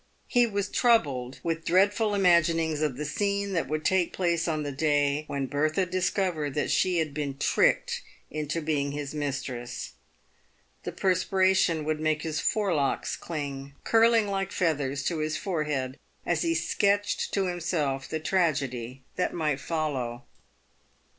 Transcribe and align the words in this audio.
He 0.27 0.47
was 0.47 0.67
troubled 0.67 1.39
with 1.43 1.63
dreadful 1.63 2.15
imaginings 2.15 2.81
of 2.81 2.97
the 2.97 3.05
scene 3.05 3.53
that 3.53 3.67
would 3.67 3.85
take 3.85 4.11
place 4.13 4.47
on 4.47 4.63
the 4.63 4.71
day 4.71 5.25
when 5.27 5.45
Bertha 5.45 5.85
discovered 5.85 6.55
that 6.55 6.71
she 6.71 6.97
had 6.97 7.13
been 7.13 7.37
tricked 7.37 8.01
into 8.31 8.61
being 8.63 8.93
his 8.93 9.13
mistress. 9.13 9.91
The 10.85 10.91
perspiration 10.91 11.85
would 11.85 11.99
make 11.99 12.23
his 12.23 12.39
forelocks 12.39 13.15
cling, 13.15 13.75
curling 13.83 14.27
like 14.27 14.51
feathers, 14.51 15.03
to 15.03 15.19
his 15.19 15.37
forehead 15.37 15.99
as 16.25 16.41
he 16.41 16.55
sketched 16.55 17.31
to 17.35 17.45
himself 17.45 18.07
the 18.09 18.19
tragedy 18.19 19.03
that 19.17 19.35
might 19.35 19.59
follow. 19.59 20.23